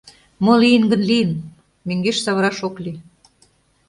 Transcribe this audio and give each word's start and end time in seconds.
Мо 0.43 0.53
лийын 0.61 0.83
гын, 0.91 1.01
лийын, 1.09 1.31
мӧҥгеш 1.87 2.17
савыраш 2.25 2.59
ок 2.67 2.75
лий... 2.83 2.97